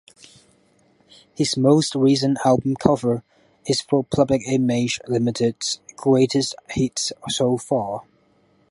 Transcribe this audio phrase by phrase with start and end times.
[1.35, 3.23] His most recent album cover
[3.67, 8.01] is for Public Image Limited's "Greatest Hits So Far".